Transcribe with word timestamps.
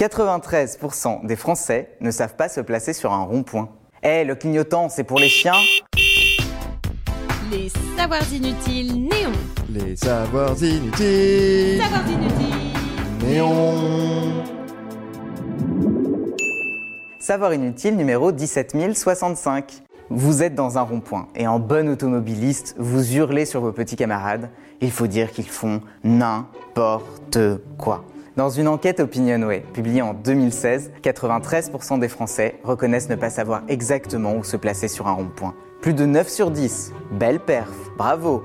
93% 0.00 1.26
des 1.26 1.36
Français 1.36 1.90
ne 2.00 2.10
savent 2.10 2.34
pas 2.34 2.48
se 2.48 2.62
placer 2.62 2.94
sur 2.94 3.12
un 3.12 3.22
rond-point. 3.22 3.68
Eh, 4.02 4.24
le 4.24 4.34
clignotant, 4.34 4.88
c'est 4.88 5.04
pour 5.04 5.18
les 5.18 5.28
chiens 5.28 5.52
Les 7.50 7.70
savoirs 7.98 8.32
inutiles 8.32 8.94
néons. 8.94 9.32
Les 9.68 9.94
savoirs 9.96 10.56
inutiles. 10.62 11.82
Savoirs 11.82 12.08
inutiles. 12.08 13.28
Néon. 13.28 13.74
Savoir 17.18 17.52
inutile 17.52 17.94
numéro 17.94 18.32
17065. 18.32 19.82
Vous 20.08 20.42
êtes 20.42 20.54
dans 20.54 20.78
un 20.78 20.82
rond-point 20.82 21.28
et 21.36 21.46
en 21.46 21.58
bon 21.58 21.90
automobiliste, 21.90 22.74
vous 22.78 23.16
hurlez 23.16 23.44
sur 23.44 23.60
vos 23.60 23.72
petits 23.72 23.96
camarades. 23.96 24.48
Il 24.80 24.92
faut 24.92 25.06
dire 25.06 25.30
qu'ils 25.30 25.50
font 25.50 25.82
n'importe 26.02 27.38
quoi. 27.76 28.02
Dans 28.36 28.48
une 28.48 28.68
enquête 28.68 29.00
Opinionway 29.00 29.64
publiée 29.72 30.02
en 30.02 30.14
2016, 30.14 30.92
93% 31.02 31.98
des 31.98 32.08
Français 32.08 32.60
reconnaissent 32.62 33.08
ne 33.08 33.16
pas 33.16 33.28
savoir 33.28 33.62
exactement 33.66 34.34
où 34.34 34.44
se 34.44 34.56
placer 34.56 34.86
sur 34.86 35.08
un 35.08 35.12
rond-point. 35.12 35.54
Plus 35.80 35.94
de 35.94 36.06
9 36.06 36.28
sur 36.28 36.52
10. 36.52 36.92
Belle 37.10 37.40
perf, 37.40 37.74
bravo 37.98 38.44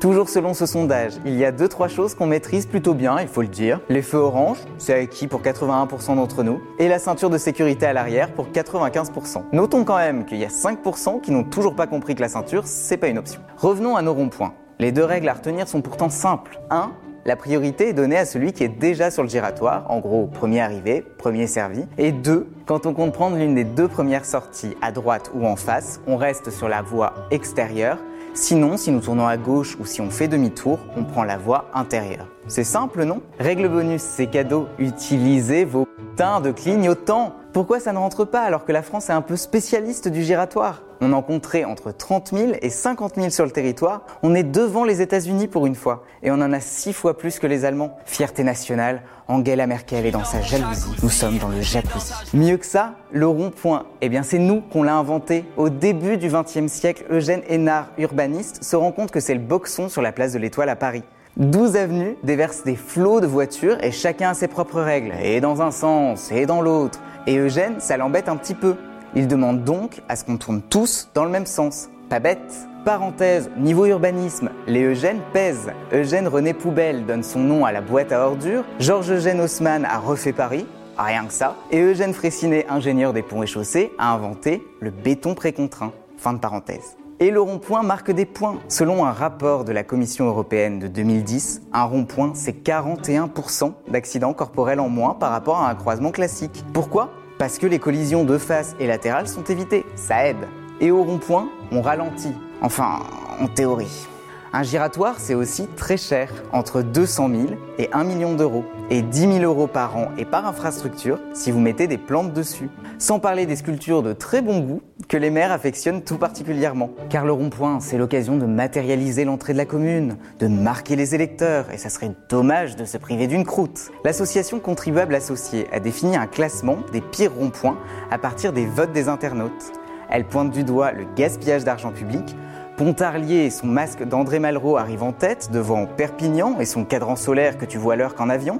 Toujours 0.00 0.28
selon 0.28 0.52
ce 0.52 0.66
sondage, 0.66 1.14
il 1.24 1.34
y 1.36 1.44
a 1.44 1.52
2-3 1.52 1.88
choses 1.88 2.14
qu'on 2.14 2.26
maîtrise 2.26 2.66
plutôt 2.66 2.94
bien, 2.94 3.20
il 3.20 3.28
faut 3.28 3.42
le 3.42 3.48
dire. 3.48 3.80
Les 3.88 4.02
feux 4.02 4.18
orange, 4.18 4.58
c'est 4.78 4.94
acquis 4.94 5.26
pour 5.26 5.42
81% 5.42 6.16
d'entre 6.16 6.42
nous, 6.42 6.60
et 6.78 6.88
la 6.88 6.98
ceinture 6.98 7.30
de 7.30 7.36
sécurité 7.36 7.86
à 7.86 7.92
l'arrière 7.92 8.32
pour 8.32 8.48
95%. 8.48 9.44
Notons 9.52 9.84
quand 9.84 9.98
même 9.98 10.24
qu'il 10.24 10.38
y 10.38 10.44
a 10.44 10.48
5% 10.48 11.20
qui 11.20 11.30
n'ont 11.32 11.44
toujours 11.44 11.74
pas 11.74 11.86
compris 11.86 12.14
que 12.14 12.22
la 12.22 12.30
ceinture, 12.30 12.62
c'est 12.66 12.96
pas 12.96 13.08
une 13.08 13.18
option. 13.18 13.40
Revenons 13.58 13.96
à 13.96 14.02
nos 14.02 14.14
ronds-points. 14.14 14.54
Les 14.78 14.92
deux 14.92 15.04
règles 15.04 15.28
à 15.28 15.34
retenir 15.34 15.68
sont 15.68 15.82
pourtant 15.82 16.08
simples. 16.08 16.58
1. 16.70 16.92
La 17.26 17.36
priorité 17.36 17.90
est 17.90 17.92
donnée 17.92 18.16
à 18.16 18.24
celui 18.24 18.54
qui 18.54 18.64
est 18.64 18.68
déjà 18.68 19.10
sur 19.10 19.22
le 19.22 19.28
giratoire, 19.28 19.84
en 19.90 19.98
gros 19.98 20.26
premier 20.26 20.62
arrivé, 20.62 21.04
premier 21.18 21.46
servi. 21.46 21.84
Et 21.98 22.12
deux, 22.12 22.48
quand 22.64 22.86
on 22.86 22.94
compte 22.94 23.12
prendre 23.12 23.36
l'une 23.36 23.54
des 23.54 23.64
deux 23.64 23.88
premières 23.88 24.24
sorties 24.24 24.74
à 24.80 24.90
droite 24.90 25.30
ou 25.34 25.46
en 25.46 25.56
face, 25.56 26.00
on 26.06 26.16
reste 26.16 26.50
sur 26.50 26.66
la 26.66 26.80
voie 26.80 27.12
extérieure. 27.30 27.98
Sinon, 28.32 28.78
si 28.78 28.90
nous 28.90 29.00
tournons 29.00 29.26
à 29.26 29.36
gauche 29.36 29.76
ou 29.78 29.84
si 29.84 30.00
on 30.00 30.08
fait 30.08 30.28
demi-tour, 30.28 30.78
on 30.96 31.04
prend 31.04 31.24
la 31.24 31.36
voie 31.36 31.66
intérieure. 31.74 32.26
C'est 32.46 32.64
simple, 32.64 33.04
non? 33.04 33.20
Règle 33.38 33.68
bonus, 33.68 34.00
c'est 34.00 34.28
cadeau, 34.28 34.68
utilisez 34.78 35.66
vos 35.66 35.84
putains 35.84 36.40
de 36.40 36.52
clignotants. 36.52 37.34
Pourquoi 37.52 37.80
ça 37.80 37.92
ne 37.92 37.98
rentre 37.98 38.24
pas 38.24 38.42
alors 38.42 38.64
que 38.64 38.70
la 38.70 38.82
France 38.82 39.10
est 39.10 39.12
un 39.12 39.22
peu 39.22 39.34
spécialiste 39.34 40.06
du 40.06 40.22
giratoire? 40.22 40.82
On 41.00 41.12
en 41.12 41.20
compterait 41.20 41.64
entre 41.64 41.90
30 41.90 42.28
000 42.32 42.52
et 42.62 42.70
50 42.70 43.16
000 43.16 43.30
sur 43.30 43.44
le 43.44 43.50
territoire. 43.50 44.02
On 44.22 44.36
est 44.36 44.44
devant 44.44 44.84
les 44.84 45.02
États-Unis 45.02 45.48
pour 45.48 45.66
une 45.66 45.74
fois. 45.74 46.04
Et 46.22 46.30
on 46.30 46.34
en 46.34 46.52
a 46.52 46.60
six 46.60 46.92
fois 46.92 47.18
plus 47.18 47.40
que 47.40 47.48
les 47.48 47.64
Allemands. 47.64 47.96
Fierté 48.04 48.44
nationale, 48.44 49.02
Angela 49.26 49.66
Merkel 49.66 50.06
est 50.06 50.12
dans 50.12 50.22
sa 50.22 50.40
jalousie. 50.42 50.94
Nous 51.02 51.08
sommes 51.08 51.38
dans 51.38 51.48
le 51.48 51.60
jacuzzi. 51.60 52.12
Mieux 52.34 52.56
que 52.56 52.66
ça, 52.66 52.94
le 53.10 53.26
rond-point. 53.26 53.86
Eh 54.00 54.08
bien, 54.08 54.22
c'est 54.22 54.38
nous 54.38 54.60
qu'on 54.60 54.84
l'a 54.84 54.94
inventé. 54.94 55.44
Au 55.56 55.70
début 55.70 56.18
du 56.18 56.28
XXe 56.28 56.70
siècle, 56.70 57.04
Eugène 57.10 57.42
Hénard, 57.48 57.88
urbaniste, 57.98 58.62
se 58.62 58.76
rend 58.76 58.92
compte 58.92 59.10
que 59.10 59.18
c'est 59.20 59.34
le 59.34 59.40
boxon 59.40 59.88
sur 59.88 60.02
la 60.02 60.12
place 60.12 60.32
de 60.32 60.38
l'Étoile 60.38 60.68
à 60.68 60.76
Paris. 60.76 61.02
12 61.36 61.76
avenues 61.76 62.16
déversent 62.22 62.64
des 62.64 62.76
flots 62.76 63.20
de 63.20 63.26
voitures 63.26 63.82
et 63.82 63.92
chacun 63.92 64.30
a 64.30 64.34
ses 64.34 64.48
propres 64.48 64.80
règles, 64.80 65.12
et 65.22 65.40
dans 65.40 65.62
un 65.62 65.70
sens, 65.70 66.30
et 66.32 66.46
dans 66.46 66.60
l'autre. 66.60 67.00
Et 67.26 67.36
Eugène, 67.36 67.76
ça 67.78 67.96
l'embête 67.96 68.28
un 68.28 68.36
petit 68.36 68.54
peu. 68.54 68.74
Il 69.14 69.28
demande 69.28 69.64
donc 69.64 70.02
à 70.08 70.16
ce 70.16 70.24
qu'on 70.24 70.36
tourne 70.36 70.62
tous 70.62 71.08
dans 71.14 71.24
le 71.24 71.30
même 71.30 71.46
sens. 71.46 71.88
Pas 72.08 72.20
bête. 72.20 72.68
Parenthèse, 72.84 73.50
niveau 73.58 73.86
urbanisme, 73.86 74.50
les 74.66 74.82
Eugène 74.82 75.20
pèsent. 75.32 75.70
Eugène 75.92 76.28
René 76.28 76.54
Poubelle 76.54 77.04
donne 77.04 77.22
son 77.22 77.40
nom 77.40 77.64
à 77.64 77.72
la 77.72 77.82
boîte 77.82 78.10
à 78.10 78.26
ordures. 78.26 78.64
Georges 78.78 79.12
Eugène 79.12 79.40
Haussmann 79.40 79.84
a 79.84 79.98
refait 79.98 80.32
Paris. 80.32 80.66
Rien 80.96 81.26
que 81.26 81.32
ça. 81.32 81.56
Et 81.70 81.80
Eugène 81.80 82.14
Fraissinet, 82.14 82.66
ingénieur 82.68 83.12
des 83.12 83.22
ponts 83.22 83.42
et 83.42 83.46
chaussées, 83.46 83.92
a 83.98 84.12
inventé 84.12 84.66
le 84.80 84.90
béton 84.90 85.34
précontraint. 85.34 85.92
Fin 86.16 86.32
de 86.32 86.38
parenthèse. 86.38 86.99
Et 87.22 87.30
le 87.30 87.42
rond-point 87.42 87.82
marque 87.82 88.10
des 88.10 88.24
points. 88.24 88.60
Selon 88.68 89.04
un 89.04 89.12
rapport 89.12 89.66
de 89.66 89.72
la 89.72 89.82
Commission 89.82 90.24
européenne 90.24 90.78
de 90.78 90.88
2010, 90.88 91.60
un 91.70 91.84
rond-point, 91.84 92.32
c'est 92.34 92.64
41% 92.64 93.74
d'accidents 93.88 94.32
corporels 94.32 94.80
en 94.80 94.88
moins 94.88 95.12
par 95.12 95.30
rapport 95.30 95.58
à 95.58 95.68
un 95.68 95.74
croisement 95.74 96.12
classique. 96.12 96.64
Pourquoi? 96.72 97.10
Parce 97.38 97.58
que 97.58 97.66
les 97.66 97.78
collisions 97.78 98.24
de 98.24 98.38
face 98.38 98.74
et 98.80 98.86
latérales 98.86 99.28
sont 99.28 99.44
évitées. 99.44 99.84
Ça 99.96 100.26
aide. 100.28 100.48
Et 100.80 100.90
au 100.90 101.02
rond-point, 101.02 101.50
on 101.72 101.82
ralentit. 101.82 102.32
Enfin, 102.62 103.00
en 103.38 103.48
théorie. 103.48 104.08
Un 104.52 104.64
giratoire, 104.64 105.14
c'est 105.18 105.34
aussi 105.34 105.68
très 105.76 105.96
cher, 105.96 106.28
entre 106.52 106.82
200 106.82 107.28
000 107.28 107.42
et 107.78 107.88
1 107.92 108.02
million 108.02 108.34
d'euros, 108.34 108.64
et 108.90 109.00
10 109.00 109.38
000 109.38 109.38
euros 109.44 109.68
par 109.68 109.96
an 109.96 110.08
et 110.18 110.24
par 110.24 110.44
infrastructure 110.44 111.20
si 111.34 111.52
vous 111.52 111.60
mettez 111.60 111.86
des 111.86 111.98
plantes 111.98 112.32
dessus. 112.32 112.68
Sans 112.98 113.20
parler 113.20 113.46
des 113.46 113.54
sculptures 113.54 114.02
de 114.02 114.12
très 114.12 114.42
bon 114.42 114.58
goût 114.58 114.82
que 115.08 115.16
les 115.16 115.30
maires 115.30 115.52
affectionnent 115.52 116.02
tout 116.02 116.18
particulièrement. 116.18 116.90
Car 117.10 117.24
le 117.24 117.32
rond-point, 117.32 117.78
c'est 117.78 117.96
l'occasion 117.96 118.38
de 118.38 118.46
matérialiser 118.46 119.24
l'entrée 119.24 119.52
de 119.52 119.58
la 119.58 119.66
commune, 119.66 120.16
de 120.40 120.48
marquer 120.48 120.96
les 120.96 121.14
électeurs, 121.14 121.70
et 121.70 121.78
ça 121.78 121.88
serait 121.88 122.10
dommage 122.28 122.74
de 122.74 122.84
se 122.84 122.98
priver 122.98 123.28
d'une 123.28 123.44
croûte. 123.44 123.92
L'association 124.04 124.58
Contribuable 124.58 125.14
Associée 125.14 125.68
a 125.72 125.78
défini 125.78 126.16
un 126.16 126.26
classement 126.26 126.78
des 126.92 127.00
pires 127.00 127.34
ronds-points 127.38 127.78
à 128.10 128.18
partir 128.18 128.52
des 128.52 128.66
votes 128.66 128.92
des 128.92 129.08
internautes. 129.08 129.72
Elle 130.12 130.24
pointe 130.24 130.50
du 130.50 130.64
doigt 130.64 130.90
le 130.90 131.04
gaspillage 131.14 131.62
d'argent 131.62 131.92
public, 131.92 132.34
Pontarlier 132.80 133.44
et 133.44 133.50
son 133.50 133.66
masque 133.66 134.04
d'André 134.04 134.38
Malraux 134.38 134.78
arrivent 134.78 135.02
en 135.02 135.12
tête 135.12 135.50
devant 135.52 135.84
Perpignan 135.84 136.58
et 136.60 136.64
son 136.64 136.86
cadran 136.86 137.14
solaire 137.14 137.58
que 137.58 137.66
tu 137.66 137.76
vois 137.76 137.94
l'heure 137.94 138.14
qu'en 138.14 138.30
avion, 138.30 138.58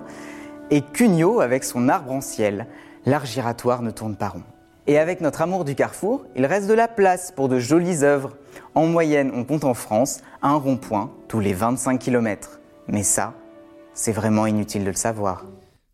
et 0.70 0.82
Cugnot 0.82 1.40
avec 1.40 1.64
son 1.64 1.88
arbre 1.88 2.12
en 2.12 2.20
ciel. 2.20 2.66
L'art 3.06 3.24
giratoire 3.24 3.80
ne 3.80 3.90
tourne 3.90 4.16
pas 4.16 4.28
rond. 4.28 4.42
Et 4.86 4.98
avec 4.98 5.22
notre 5.22 5.40
amour 5.40 5.64
du 5.64 5.74
carrefour, 5.74 6.26
il 6.36 6.44
reste 6.44 6.68
de 6.68 6.74
la 6.74 6.86
place 6.86 7.32
pour 7.34 7.48
de 7.48 7.58
jolies 7.58 8.04
œuvres. 8.04 8.36
En 8.74 8.84
moyenne, 8.84 9.30
on 9.34 9.44
compte 9.44 9.64
en 9.64 9.72
France 9.72 10.20
un 10.42 10.56
rond-point 10.56 11.10
tous 11.26 11.40
les 11.40 11.54
25 11.54 11.98
km. 11.98 12.60
Mais 12.88 13.04
ça, 13.04 13.32
c'est 13.94 14.12
vraiment 14.12 14.44
inutile 14.44 14.84
de 14.84 14.90
le 14.90 14.96
savoir. 14.96 15.46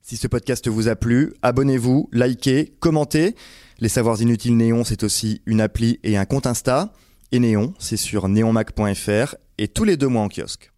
Si 0.02 0.16
ce 0.16 0.26
podcast 0.26 0.66
vous 0.66 0.88
a 0.88 0.96
plu, 0.96 1.32
abonnez-vous, 1.42 2.08
likez, 2.10 2.74
commentez. 2.80 3.36
Les 3.78 3.88
savoirs 3.88 4.20
inutiles 4.20 4.56
Néon, 4.56 4.82
c'est 4.82 5.04
aussi 5.04 5.42
une 5.46 5.60
appli 5.60 6.00
et 6.02 6.16
un 6.16 6.24
compte 6.24 6.48
Insta. 6.48 6.90
Et 7.32 7.40
Néon, 7.40 7.74
c'est 7.78 7.96
sur 7.96 8.28
neonmac.fr 8.28 9.34
et 9.58 9.68
tous 9.68 9.84
les 9.84 9.96
deux 9.96 10.06
mois 10.06 10.22
en 10.22 10.28
kiosque. 10.28 10.70